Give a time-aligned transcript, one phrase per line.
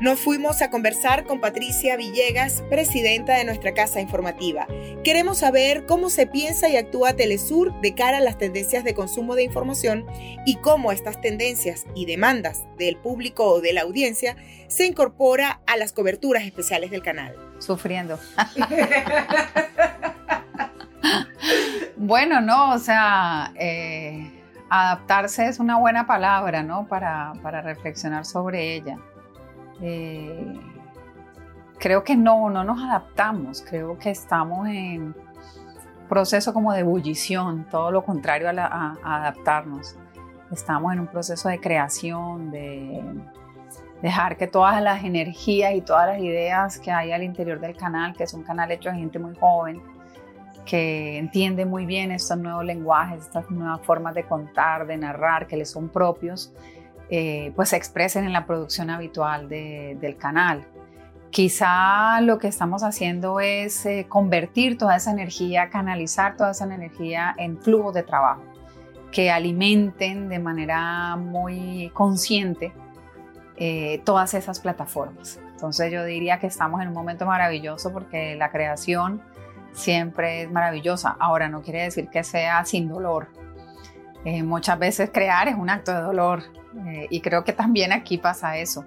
[0.00, 4.66] Nos fuimos a conversar con Patricia Villegas, presidenta de nuestra casa informativa.
[5.04, 9.36] Queremos saber cómo se piensa y actúa Telesur de cara a las tendencias de consumo
[9.36, 10.04] de información
[10.44, 14.36] y cómo estas tendencias y demandas del público o de la audiencia
[14.66, 17.36] se incorpora a las coberturas especiales del canal.
[17.60, 18.18] Sufriendo.
[21.96, 24.28] bueno, no, o sea, eh,
[24.68, 26.88] adaptarse es una buena palabra, ¿no?
[26.88, 28.98] Para, para reflexionar sobre ella.
[29.80, 30.60] Eh,
[31.78, 35.14] creo que no, no nos adaptamos, creo que estamos en
[36.08, 39.96] proceso como de ebullición, todo lo contrario a, adaptarnos.
[40.50, 43.02] Estamos en un proceso de creación, de
[44.02, 48.14] dejar que todas las energías y todas las ideas que hay al interior del canal,
[48.14, 49.82] que es un canal hecho de gente muy joven,
[50.64, 55.56] que entiende muy bien estos nuevos lenguajes, estas nuevas formas de contar, de narrar, que
[55.56, 56.52] les son propios,
[57.10, 60.64] eh, pues se expresen en la producción habitual del canal.
[61.30, 67.34] Quizá lo que estamos haciendo es eh, convertir toda esa energía, canalizar toda esa energía
[67.36, 68.42] en flujos de trabajo
[69.10, 72.72] que alimenten de manera muy consciente
[73.56, 75.40] eh, todas esas plataformas.
[75.52, 79.22] Entonces yo diría que estamos en un momento maravilloso porque la creación
[79.72, 81.16] siempre es maravillosa.
[81.18, 83.28] Ahora no quiere decir que sea sin dolor.
[84.24, 86.42] muchas veces crear es un acto de dolor,
[86.86, 88.84] eh, y creo que también aquí pasa eso.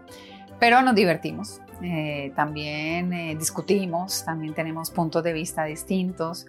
[0.59, 6.47] Pero nos divertimos, eh, también eh, discutimos, también tenemos puntos de vista distintos.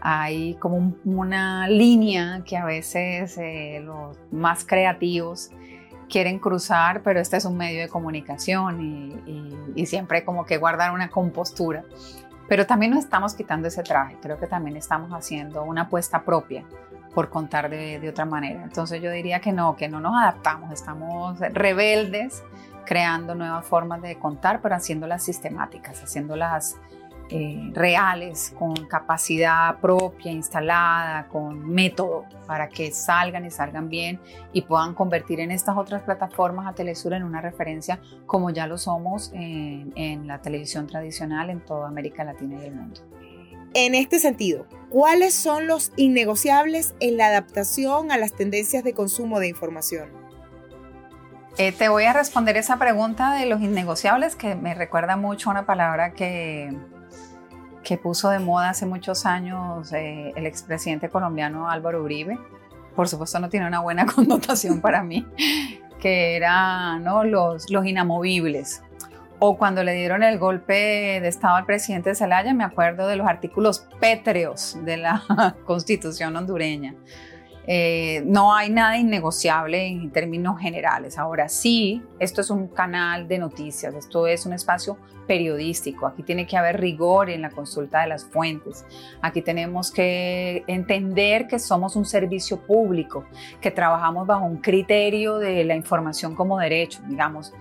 [0.00, 3.38] Hay como una línea que a veces
[3.84, 5.50] los más creativos
[6.08, 10.92] quieren cruzar, pero este es un medio de comunicación y, y, siempre como que guardar
[10.92, 11.84] una compostura.
[12.48, 16.64] Pero también nos estamos quitando ese traje, creo que también estamos haciendo una apuesta propia
[17.14, 18.62] por contar de, otra manera.
[18.62, 22.42] Entonces yo diría que no, que no nos adaptamos, estamos rebeldes
[22.84, 26.76] creando nuevas formas de contar, pero haciéndolas sistemáticas, haciéndolas
[27.32, 34.18] eh, reales, con capacidad propia, instalada, con método, para que salgan y salgan bien
[34.52, 38.78] y puedan convertir en estas otras plataformas a Telesur en una referencia como ya lo
[38.78, 43.00] somos en, en la televisión tradicional en toda América Latina y el mundo.
[43.72, 49.38] En este sentido, ¿cuáles son los innegociables en la adaptación a las tendencias de consumo
[49.38, 50.08] de información?
[51.56, 55.52] Eh, te voy a responder esa pregunta de los innegociables que me recuerda mucho a
[55.52, 56.76] una palabra que,
[57.84, 62.40] que puso de moda hace muchos años eh, el expresidente colombiano Álvaro Uribe.
[62.96, 65.24] Por supuesto no tiene una buena connotación para mí,
[66.00, 67.22] que era ¿no?
[67.22, 68.82] los, los inamovibles
[69.40, 70.74] o cuando le dieron el golpe
[71.20, 75.24] de Estado al presidente Zelaya, me acuerdo de los artículos pétreos de la
[75.64, 76.94] constitución hondureña.
[77.66, 81.18] Eh, no hay nada innegociable en términos generales.
[81.18, 86.06] Ahora sí, esto es un canal de noticias, esto es un espacio periodístico.
[86.06, 88.84] Aquí tiene que haber rigor en la consulta de las fuentes.
[89.22, 93.24] Aquí tenemos que entender que somos un servicio público,
[93.60, 97.54] que trabajamos bajo un criterio de la información como derecho, digamos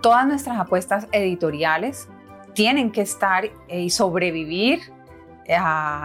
[0.00, 2.08] todas nuestras apuestas editoriales
[2.54, 4.80] tienen que estar eh, y sobrevivir,
[5.44, 5.58] eh,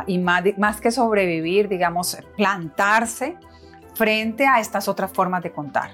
[0.08, 3.38] y más, más que sobrevivir, digamos, plantarse
[3.94, 5.92] frente a estas otras formas de contar.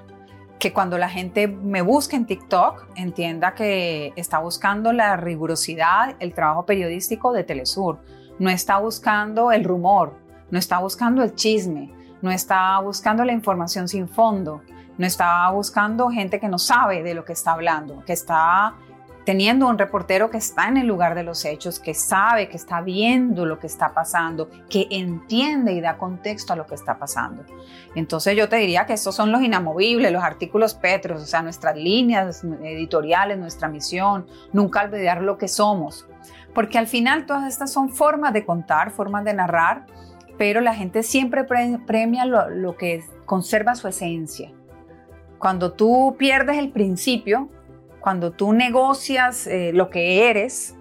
[0.59, 6.33] Que cuando la gente me busque en TikTok, entienda que está buscando la rigurosidad, el
[6.33, 7.99] trabajo periodístico de Telesur.
[8.39, 10.15] No está buscando el rumor,
[10.49, 14.61] no está buscando el chisme, no está buscando la información sin fondo,
[14.97, 18.75] no está buscando gente que no sabe de lo que está hablando, que está
[19.27, 22.79] teniendo un reportero que está en el lugar de los hechos, que sabe, que está
[22.79, 27.43] viendo lo que está pasando, que entiende y da contexto a lo que está pasando.
[27.93, 31.75] Entonces yo te diría que estos son los inamovibles, los artículos Petros, o sea, nuestras
[31.75, 36.07] líneas editoriales, nuestra misión, nunca olvidar lo que somos.
[36.53, 39.87] Porque al final todas estas son formas de contar, formas de narrar,
[40.37, 44.53] pero la gente siempre premia lo, lo que conserva su esencia.
[45.39, 47.49] Cuando tú pierdes el principio,
[47.99, 50.75] cuando tú negocias eh, lo que eres,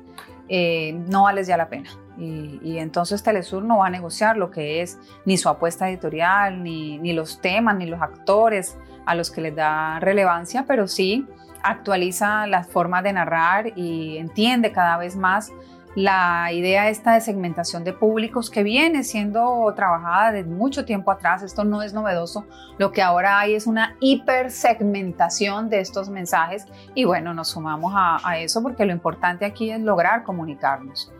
[0.48, 1.90] eh, no vales ya la pena.
[2.18, 6.96] Y, entonces Telesur no va a negociar lo que es ni su apuesta editorial, ni,
[6.98, 11.26] ni los temas, ni los actores a los que les da relevancia, pero sí
[11.62, 15.52] actualiza las formas de narrar y entiende cada vez más
[15.96, 21.42] la idea esta de segmentación de públicos que viene siendo trabajada desde mucho tiempo atrás,
[21.42, 22.44] esto no es novedoso,
[22.76, 28.18] lo que ahora hay es una hipersegmentación de estos mensajes y bueno, nos sumamos a,
[28.22, 31.10] a eso porque lo importante aquí es lograr comunicarnos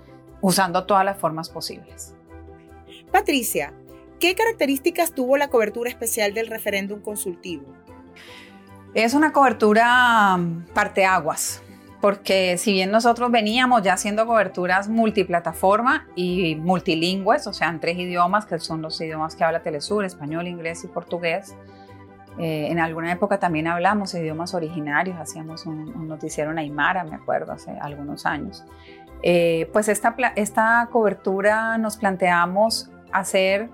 [0.43, 2.14] usando todas las formas posibles.
[3.11, 3.73] Patricia,
[4.20, 7.64] ¿qué características tuvo la cobertura especial del referéndum consultivo?
[8.93, 11.62] Es una cobertura mm, parteaguas
[12.06, 17.99] porque si bien nosotros veníamos ya haciendo coberturas multiplataforma y multilingües, o sea, en tres
[17.99, 21.56] idiomas, que son los idiomas que habla Telesur, español, inglés y portugués,
[22.38, 27.50] eh, en alguna época también hablamos idiomas originarios, hacíamos un, noticiero en Aymara, me acuerdo,
[27.50, 28.64] hace algunos años.
[29.25, 33.69] Eh, pues esta, esta cobertura nos planteamos hacer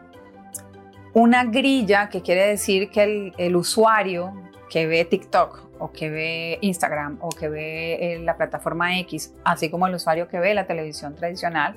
[1.13, 4.33] una grilla, que quiere decir que el, el usuario
[4.71, 9.69] que ve TikTok o que ve Instagram o que ve eh, la plataforma X, así
[9.69, 11.75] como el usuario que ve la televisión tradicional,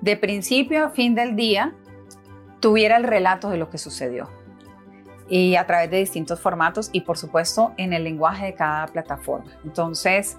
[0.00, 1.72] de principio a fin del día
[2.58, 4.28] tuviera el relato de lo que sucedió
[5.28, 9.52] y a través de distintos formatos y por supuesto en el lenguaje de cada plataforma.
[9.64, 10.36] Entonces,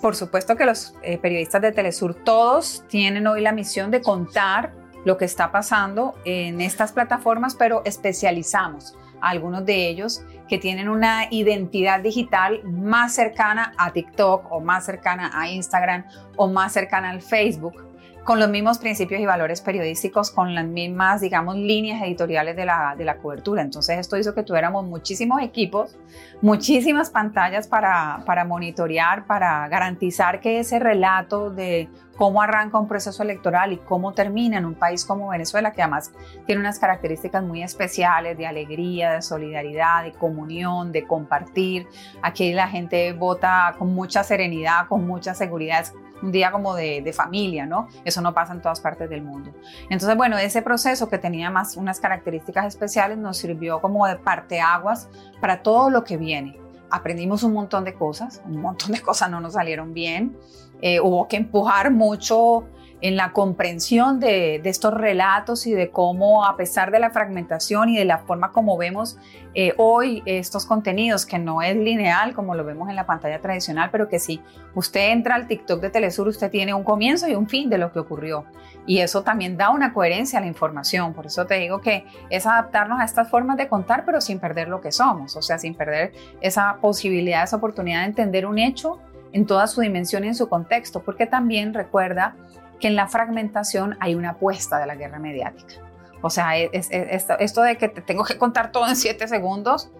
[0.00, 4.72] por supuesto que los eh, periodistas de Telesur todos tienen hoy la misión de contar
[5.04, 11.28] lo que está pasando en estas plataformas, pero especializamos algunos de ellos que tienen una
[11.30, 16.04] identidad digital más cercana a TikTok o más cercana a Instagram
[16.36, 17.92] o más cercana al Facebook
[18.24, 22.94] con los mismos principios y valores periodísticos, con las mismas, digamos, líneas editoriales de la,
[22.96, 23.62] de la cobertura.
[23.62, 25.96] Entonces esto hizo que tuviéramos muchísimos equipos,
[26.40, 33.22] muchísimas pantallas para, para monitorear, para garantizar que ese relato de cómo arranca un proceso
[33.22, 36.12] electoral y cómo termina en un país como Venezuela, que además
[36.46, 41.86] tiene unas características muy especiales de alegría, de solidaridad, de comunión, de compartir.
[42.22, 45.86] Aquí la gente vota con mucha serenidad, con mucha seguridad
[46.22, 47.88] un día como de, familia, ¿no?
[48.04, 49.52] Eso no pasa en todas partes del mundo.
[49.90, 55.08] Entonces, bueno, ese proceso que tenía más unas características especiales nos sirvió como de parteaguas
[55.40, 56.58] para todo lo que viene.
[56.90, 60.36] Aprendimos un montón de cosas, un montón de cosas no nos salieron bien,
[60.82, 62.64] eh, hubo que empujar mucho
[63.02, 67.96] en la comprensión de, estos relatos y de cómo, a pesar de la fragmentación y
[67.96, 69.18] de la forma como vemos
[69.54, 73.90] eh, hoy estos contenidos, que no es lineal como lo vemos en la pantalla tradicional,
[73.90, 74.40] pero que si
[74.76, 77.92] usted entra al TikTok de Telesur, usted tiene un comienzo y un fin de lo
[77.92, 78.44] que ocurrió.
[78.86, 81.12] Y eso también da una coherencia a la información.
[81.12, 84.68] Por eso te digo que es adaptarnos a estas formas de contar, pero sin perder
[84.68, 89.00] lo que somos, o sea, sin perder esa posibilidad, esa oportunidad de entender un hecho
[89.32, 92.36] en toda su dimensión y en su contexto, porque también recuerda
[92.80, 95.74] que en la fragmentación hay una apuesta de la guerra mediática.
[96.20, 99.90] O sea, esto, de que te tengo que contar todo en siete segundos,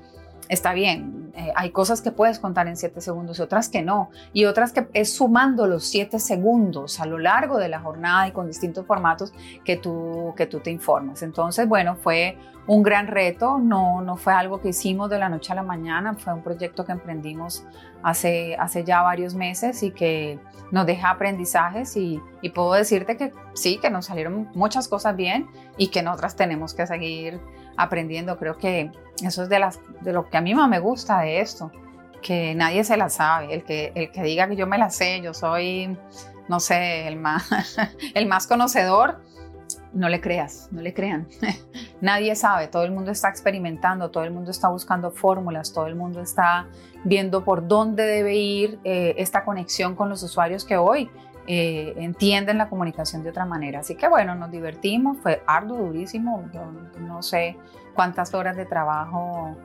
[0.48, 4.10] está bien, eh, hay cosas que puedes contar en siete segundos y otras que no,
[4.34, 8.32] y otras que es sumando los siete segundos a lo largo de la jornada y
[8.32, 9.32] con distintos formatos
[9.64, 11.22] que tú, que tú te informas.
[11.22, 12.36] Entonces, bueno, fue
[12.66, 16.14] un gran reto, no, no fue algo que hicimos de la noche a la mañana,
[16.14, 17.64] fue un proyecto que emprendimos
[18.02, 20.38] hace, hace ya varios meses y que
[20.70, 25.46] nos deja aprendizajes y, y, puedo decirte que sí, que nos salieron muchas cosas bien
[25.76, 27.40] y que en otras tenemos que seguir
[27.76, 28.38] aprendiendo.
[28.38, 28.90] Creo que
[29.22, 31.70] eso es de, las, de lo que a mí más me gusta de esto,
[32.22, 33.54] que nadie se la sabe.
[33.54, 35.96] El que, el que diga que yo me la sé, yo soy,
[36.48, 37.48] no sé, el más,
[38.14, 39.20] el más conocedor,
[39.92, 41.28] no le creas, no le crean.
[42.00, 45.94] Nadie sabe, todo el mundo está experimentando, todo el mundo está buscando fórmulas, todo el
[45.94, 46.66] mundo está
[47.04, 51.10] viendo por dónde debe ir eh, esta conexión con los usuarios que hoy
[51.46, 53.80] eh, entienden la comunicación de otra manera.
[53.80, 56.44] Así que bueno, nos divertimos, fue arduo, durísimo,
[57.00, 57.56] no sé
[57.94, 59.56] cuántas horas de trabajo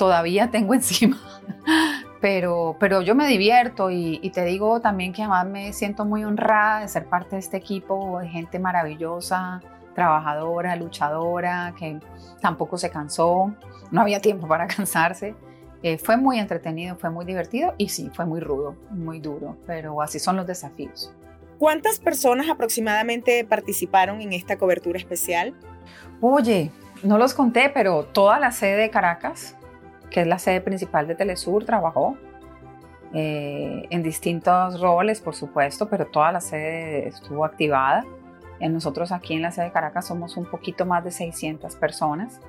[0.00, 1.18] todavía tengo encima,
[2.22, 6.24] pero, pero yo me divierto y, y, te digo también que además me siento muy
[6.24, 9.60] honrada de ser parte de este equipo de gente maravillosa,
[9.94, 12.00] trabajadora, luchadora, que
[12.40, 13.52] tampoco se cansó,
[13.90, 15.34] no había tiempo para cansarse.
[15.82, 20.00] Eh, fue muy entretenido, fue muy divertido y sí, fue muy rudo, muy duro, pero
[20.00, 21.12] así son los desafíos.
[21.58, 25.54] ¿Cuántas personas aproximadamente participaron en esta cobertura especial?
[26.22, 26.70] Oye,
[27.02, 29.56] no los conté, pero toda la sede de Caracas,
[30.10, 32.16] que es la sede principal de Telesur, trabajó
[33.12, 38.04] eh, en distintos roles, por supuesto, pero toda la sede estuvo activada.
[38.60, 42.40] Nosotros aquí en la sede de Caracas somos un poquito más de 600 personas.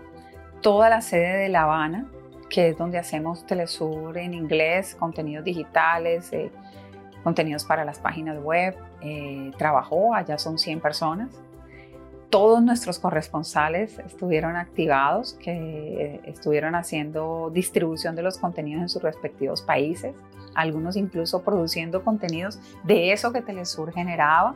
[0.61, 2.07] Toda la sede de La Habana,
[2.49, 6.51] que es donde hacemos Telesur en inglés, contenidos digitales, eh,
[7.23, 11.29] contenidos para las páginas web, eh, trabajó, allá son 100 personas.
[12.31, 19.03] Todos nuestros corresponsales estuvieron activados, que eh, estuvieron haciendo distribución de los contenidos en sus
[19.03, 20.15] respectivos países,
[20.55, 24.55] algunos incluso produciendo contenidos de eso que Telesur generaba.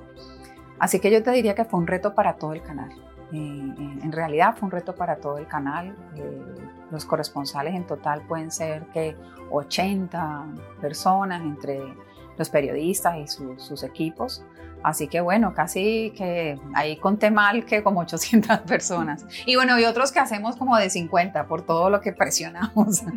[0.79, 2.91] Así que yo te diría que fue un reto para todo el canal.
[3.34, 5.96] en realidad fue un reto para todo el canal.
[6.91, 9.17] Los corresponsales en total pueden ser que
[9.51, 10.46] 80
[10.79, 11.82] personas entre
[12.38, 14.44] los periodistas y sus equipos.
[14.84, 19.25] Así que bueno, casi que ahí conté mal que como 800 personas.
[19.46, 23.04] Y bueno, y otros que hacemos como de 50 por todo lo que presionamos.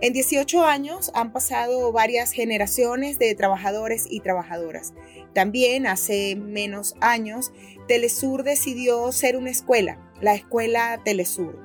[0.00, 4.92] En 18 años han pasado varias generaciones de trabajadores y trabajadoras.
[5.32, 7.52] También hace menos años,
[7.88, 11.58] Telesur decidió ser una escuela, la escuela Telesur.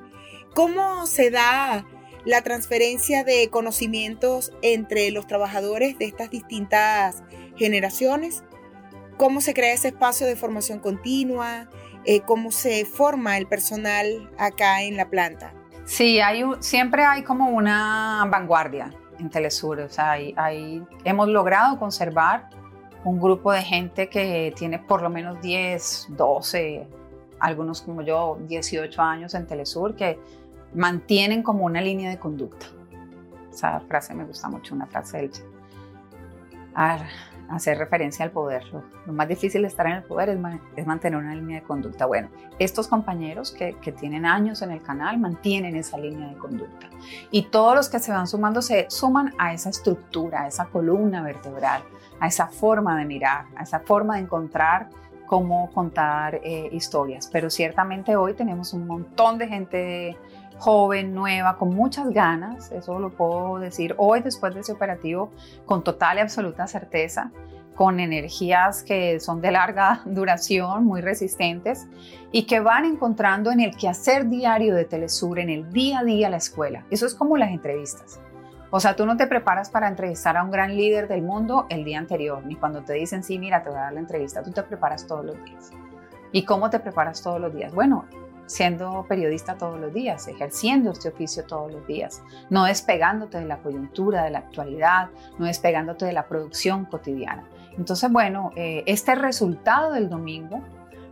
[0.54, 1.84] ¿Cómo se da
[2.24, 7.22] la transferencia de conocimientos entre los trabajadores de estas distintas
[7.56, 8.42] generaciones?
[9.16, 11.68] ¿Cómo se crea ese espacio de formación continua?
[12.04, 15.52] Eh, ¿Cómo se forma el personal acá en la planta?
[15.84, 19.80] Sí, hay siempre hay como una vanguardia en Telesur.
[19.80, 20.16] O sea,
[21.04, 22.48] hemos logrado conservar
[23.04, 26.86] un grupo de gente que tiene por lo menos 10, 12,
[27.38, 30.18] algunos como yo, 18 años en Telesur, que
[30.74, 32.66] mantienen como una línea de conducta.
[33.52, 35.30] Esa frase me gusta mucho, una frase del
[37.50, 38.64] hacer referencia al poder.
[38.72, 40.28] Lo, más difícil de estar en el poder
[40.76, 42.06] es, mantener una línea de conducta.
[42.06, 46.88] Bueno, estos compañeros que, tienen años en el canal mantienen esa línea de conducta.
[47.30, 51.22] Y todos los que se van sumando se suman a esa estructura, a esa columna
[51.22, 51.82] vertebral,
[52.20, 54.88] a esa forma de mirar, a esa forma de encontrar
[55.26, 57.28] cómo contar eh, historias.
[57.32, 60.16] Pero ciertamente hoy tenemos un montón de gente
[60.60, 65.32] joven, nueva, con muchas ganas, eso lo puedo decir hoy después de ese operativo
[65.64, 67.32] con total y absoluta certeza,
[67.74, 71.88] con energías que son de larga duración, muy resistentes
[72.30, 76.28] y que van encontrando en el quehacer diario de Telesur, en el día a día
[76.28, 76.84] la escuela.
[76.90, 78.20] Eso es como las entrevistas.
[78.70, 81.84] O sea, tú no te preparas para entrevistar a un gran líder del mundo el
[81.84, 84.52] día anterior, ni cuando te dicen, sí, mira, te voy a dar la entrevista, tú
[84.52, 85.72] te preparas todos los días.
[86.32, 87.74] ¿Y cómo te preparas todos los días?
[87.74, 88.04] Bueno,
[88.50, 93.58] siendo periodista todos los días, ejerciendo este oficio todos los días, no despegándote de la
[93.58, 97.44] coyuntura, de la actualidad, no despegándote de la producción cotidiana.
[97.78, 100.64] Entonces, bueno, eh, este resultado del domingo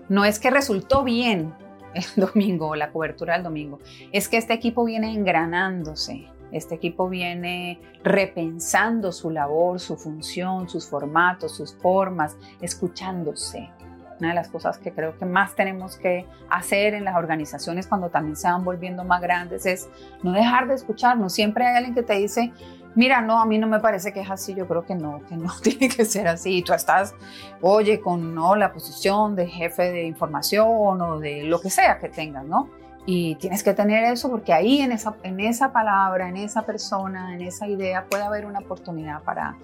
[0.08, 1.54] no es que resultó bien
[1.94, 3.78] el domingo o la cobertura del domingo,
[4.10, 10.88] es que este equipo viene engranándose, este equipo viene repensando su labor, su función, sus
[10.88, 13.70] formatos, sus formas, escuchándose.
[14.18, 18.08] Una de las cosas que creo que más tenemos que hacer en las organizaciones cuando
[18.08, 19.88] también se van volviendo más grandes es
[20.22, 21.32] no dejar de escucharnos.
[21.32, 22.52] Siempre hay alguien que te dice,
[22.94, 25.36] mira, no, a mí no me parece que es así, yo creo que no, que
[25.36, 26.58] no tiene que ser así.
[26.58, 27.14] Y tú estás,
[27.60, 28.56] oye, con ¿no?
[28.56, 32.68] la posición de jefe de información o de lo que sea que tengas, ¿no?
[33.10, 37.34] Y tienes que tener eso porque ahí en esa, en esa palabra, en esa persona,
[37.34, 39.56] en esa idea puede haber una oportunidad para,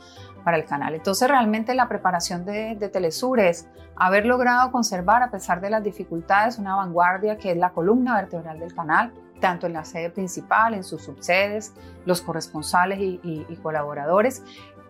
[0.43, 0.95] para el canal.
[0.95, 6.57] Entonces realmente la preparación de, Telesur es haber logrado conservar a pesar de las dificultades
[6.57, 10.83] una vanguardia que es la columna vertebral del canal, tanto en la sede principal, en
[10.83, 11.75] sus subsedes,
[12.07, 14.43] los corresponsales y colaboradores,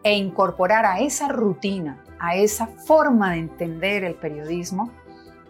[0.04, 4.92] e incorporar a esa rutina, a esa forma de entender el periodismo,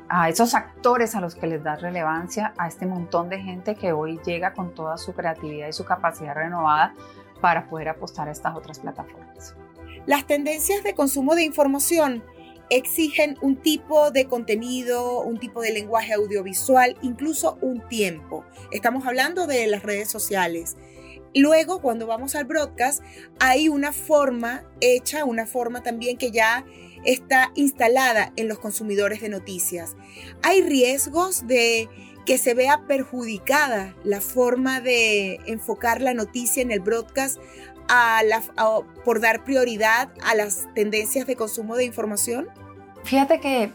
[0.08, 3.92] a esos actores a los que les da relevancia, a este montón de gente que
[3.92, 6.94] hoy llega con toda su creatividad y su capacidad renovada
[7.40, 9.54] para poder apostar a estas otras plataformas.
[10.06, 12.22] Las tendencias de consumo de información
[12.70, 18.44] exigen un tipo de contenido, un tipo de lenguaje audiovisual, incluso un tiempo.
[18.70, 20.76] Estamos hablando de las redes sociales.
[21.34, 23.02] Luego, cuando vamos al broadcast,
[23.40, 26.64] hay una forma hecha, una forma también que ya
[27.04, 29.96] está instalada en los consumidores de noticias.
[30.42, 31.88] Hay riesgos de
[32.26, 37.38] que se vea perjudicada la forma de enfocar la noticia en el broadcast
[39.04, 42.46] por dar prioridad a las tendencias de consumo de información?
[43.04, 43.72] Fíjate que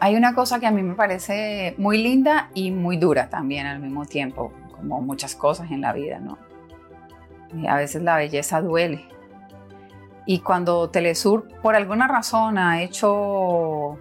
[0.00, 3.80] hay una cosa que a mí me parece muy linda y muy dura también al
[3.80, 6.38] mismo tiempo, como muchas cosas en la vida, ¿no?
[7.52, 9.08] Y a veces la belleza duele.
[10.30, 13.98] Y cuando Telesur por alguna razón ha hecho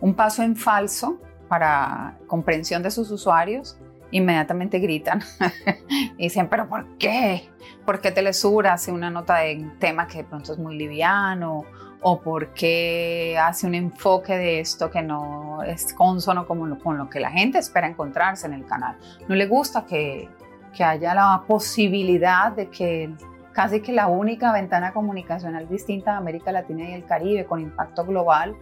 [0.00, 3.76] un paso en falso para comprensión de sus usuarios,
[4.12, 5.20] inmediatamente gritan
[6.16, 7.48] y dicen, pero ¿por qué?
[7.84, 11.64] ¿Por qué Telesur hace una nota de un tema que de pronto es muy liviano?
[12.02, 16.96] ¿O por qué hace un enfoque de esto que no es consono con lo, con
[16.96, 18.96] lo que la gente espera encontrarse en el canal?
[19.26, 20.28] No le gusta que,
[20.72, 23.12] que haya la posibilidad de que
[23.52, 28.04] casi que la única ventana comunicacional distinta de América Latina y el Caribe con impacto
[28.04, 28.56] global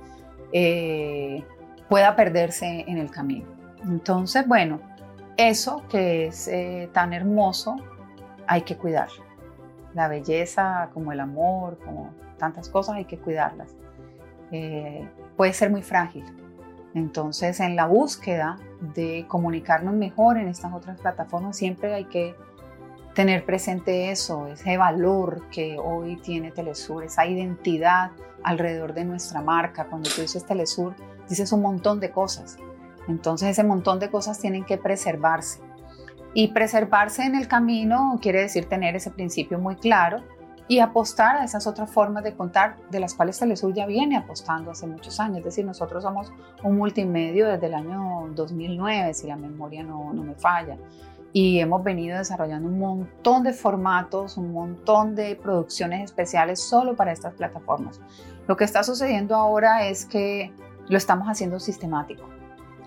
[0.52, 1.44] eh,
[1.88, 3.46] pueda perderse en el camino.
[3.84, 4.80] Entonces, bueno,
[5.36, 7.76] eso que es eh, tan hermoso,
[8.46, 9.08] hay que cuidar.
[9.94, 13.74] La belleza, como el amor, como tantas cosas, hay que cuidarlas.
[14.50, 16.24] Eh, puede ser muy frágil.
[16.94, 18.58] Entonces, en la búsqueda
[18.94, 22.34] de comunicarnos mejor en estas otras plataformas, siempre hay que
[23.16, 28.10] tener presente eso, ese valor que hoy tiene Telesur, esa identidad
[28.42, 29.86] alrededor de nuestra marca.
[29.86, 30.94] Cuando tú dices Telesur,
[31.26, 32.58] dices un montón de cosas.
[33.08, 35.60] Entonces ese montón de cosas tienen que preservarse.
[36.34, 40.22] Y preservarse en el camino quiere decir tener ese principio muy claro
[40.68, 44.72] y apostar a esas otras formas de contar de las cuales Telesur ya viene apostando
[44.72, 45.38] hace muchos años.
[45.38, 46.30] Es decir, nosotros somos
[46.62, 50.76] un multimedio desde el año 2009, si la memoria no, no me falla.
[51.36, 57.12] Y hemos venido desarrollando un montón de formatos, un montón de producciones especiales solo para
[57.12, 58.00] estas plataformas.
[58.46, 60.50] Lo que está sucediendo ahora es que
[60.88, 62.22] lo estamos haciendo sistemático.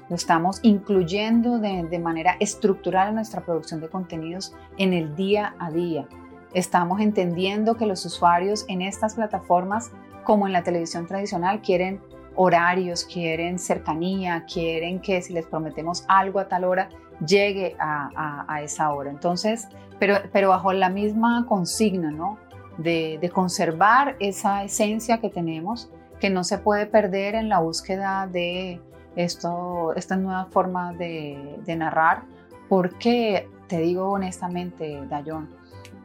[0.09, 5.53] Lo estamos incluyendo de, de manera estructural en nuestra producción de contenidos en el día
[5.59, 6.07] a día
[6.53, 9.91] Estamos entendiendo que los usuarios en estas plataformas,
[10.23, 12.01] como en la televisión tradicional, quieren
[12.35, 16.89] horarios, quieren cercanía, quieren que si les prometemos algo a tal hora,
[17.25, 19.09] llegue a, esa hora.
[19.09, 19.67] Entonces,
[19.99, 22.37] pero, pero bajo la misma consigna, ¿no?
[22.77, 28.81] De, conservar esa esencia que tenemos, que no se puede perder en la búsqueda de
[29.15, 32.23] esto, esta nueva forma de, de narrar,
[32.69, 35.49] porque te digo honestamente, Dayón,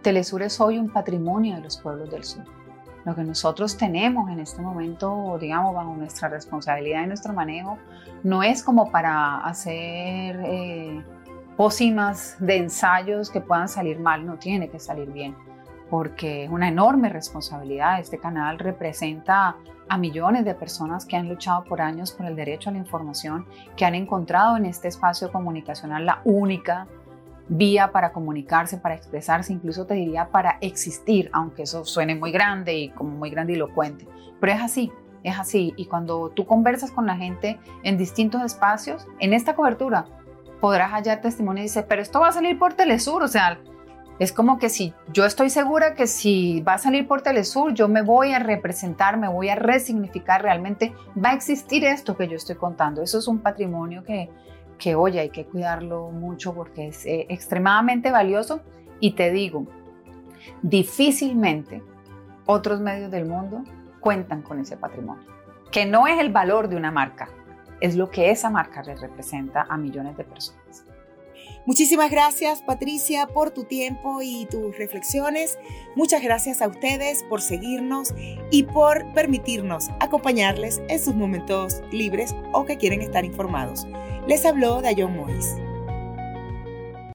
[0.03, 2.45] Telesur es hoy un patrimonio de los pueblos del sur.
[3.05, 7.79] Lo que nosotros tenemos en este momento, digamos, bajo nuestra responsabilidad y nuestro manejo,
[8.23, 11.05] no es como para hacer eh,
[11.57, 15.37] pócimas de ensayos que puedan salir mal, no tiene que salir bien,
[15.91, 18.01] porque es una enorme responsabilidad.
[18.01, 19.57] Este canal representa
[19.89, 23.47] a millones de personas que han luchado por años por el derecho a la información,
[23.77, 26.87] que han encontrado en este espacio comunicacional la única
[27.49, 32.75] vía para comunicarse, para expresarse, incluso te diría para existir, aunque eso suene muy grande
[32.75, 34.07] y como muy grandilocuente.
[34.41, 35.75] Pero es así, es así.
[35.77, 40.07] Y cuando tú conversas con la gente en distintos espacios, en esta cobertura
[40.61, 43.59] podrás hallar testimonio y dice, pero esto va a salir por Telesur, o sea,
[44.19, 47.89] es como que si yo estoy segura que si va a salir por Telesur, yo
[47.89, 52.37] me voy a representar, me voy a resignificar, realmente va a existir esto que yo
[52.37, 53.03] estoy contando.
[53.03, 54.31] Eso es un patrimonio que,
[54.79, 58.61] que oye, hay que cuidarlo mucho porque es eh, extremadamente valioso
[59.01, 59.67] y te digo,
[60.63, 61.83] difícilmente
[62.47, 63.63] otros medios del mundo
[64.01, 65.25] cuentan con ese patrimonio,
[65.71, 67.29] que no es el valor de una marca,
[67.81, 70.85] es lo que esa marca le representa a millones de personas.
[71.67, 75.59] Muchísimas gracias Patricia por tu tiempo y tus reflexiones.
[75.97, 78.15] Muchas gracias a ustedes por seguirnos
[78.51, 83.87] y por permitirnos acompañarles en sus momentos libres o que quieren estar informados.
[84.27, 85.59] Les habló Dayon Mois.